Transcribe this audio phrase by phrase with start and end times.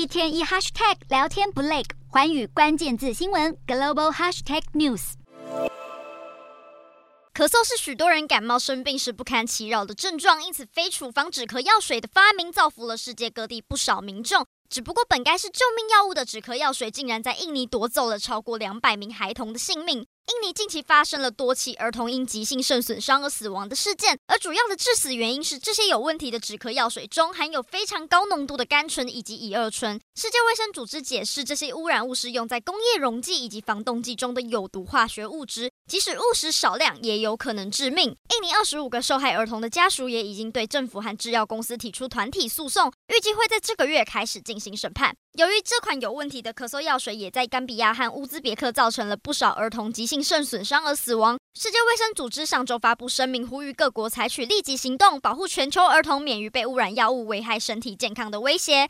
[0.00, 5.12] 一天一 hashtag 聊天不累，寰宇关键字新闻 global hashtag news。
[7.34, 14.46] 咳嗽是许多人感冒生病时不堪其扰的症状，因此非处方止咳药水的发明造福了世界各地不少民众。
[14.70, 20.06] 只不过本该是救命药物的止咳药水，竟然在印尼夺走了超过两百名孩童的性命。
[20.26, 30.00] 印尼近期发生了多起儿童因急性肾损伤而死亡的事件，而主要的致死原因是这些有问题的止咳药水中含有非常高浓度的甘醇以及乙二醇。
[30.14, 38.08] 世界卫生组织解释，这些污染物是用在工业溶剂以及防冻剂中的有毒化学物质，即使误食少量，也有可能致命。
[38.08, 45.12] 印尼二十五个受害儿童的家属也已经对政府和制药公司提出团体诉讼，预计会在这个月开始进行审判。
[45.34, 58.88] 由于这款有问题的咳嗽药水也在甘比亚和乌兹别克造成了不少儿童急性肾损伤而死亡，世界卫生组织上周发布声明，呼吁各国采取立即行动，保护全球儿童免于被污染药物危害身体健康的威胁。